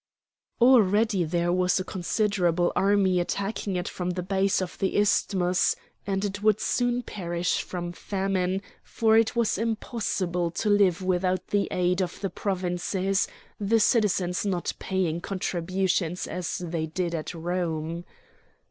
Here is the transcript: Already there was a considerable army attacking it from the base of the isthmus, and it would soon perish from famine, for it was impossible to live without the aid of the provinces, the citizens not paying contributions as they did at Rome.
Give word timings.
Already 0.59 1.23
there 1.25 1.53
was 1.53 1.79
a 1.79 1.83
considerable 1.83 2.71
army 2.75 3.19
attacking 3.19 3.75
it 3.75 3.87
from 3.87 4.09
the 4.09 4.23
base 4.23 4.59
of 4.59 4.75
the 4.79 4.97
isthmus, 4.97 5.75
and 6.07 6.25
it 6.25 6.41
would 6.41 6.59
soon 6.59 7.03
perish 7.03 7.61
from 7.61 7.91
famine, 7.91 8.63
for 8.81 9.15
it 9.15 9.35
was 9.35 9.59
impossible 9.59 10.49
to 10.49 10.71
live 10.71 11.03
without 11.03 11.49
the 11.49 11.67
aid 11.69 12.01
of 12.01 12.19
the 12.19 12.31
provinces, 12.31 13.27
the 13.59 13.79
citizens 13.79 14.43
not 14.43 14.73
paying 14.79 15.21
contributions 15.21 16.25
as 16.25 16.57
they 16.57 16.87
did 16.87 17.13
at 17.13 17.35
Rome. 17.35 18.03